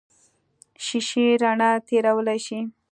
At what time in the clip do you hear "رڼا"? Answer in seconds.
1.41-1.69